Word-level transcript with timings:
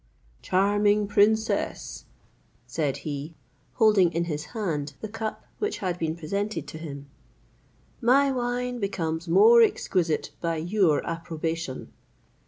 "Charming 0.41 1.05
princess," 1.07 2.05
said 2.65 2.97
he, 3.05 3.35
holding 3.73 4.11
in 4.13 4.23
his 4.23 4.45
hand 4.45 4.93
the 4.99 5.07
cup 5.07 5.45
which 5.59 5.77
had 5.77 5.99
been 5.99 6.15
presented 6.15 6.67
to 6.69 6.79
him," 6.79 7.07
my 8.01 8.31
wine 8.31 8.79
becomes 8.79 9.27
more 9.27 9.61
exquisite 9.61 10.31
by 10.41 10.55
your 10.55 11.05
approbation." 11.05 11.93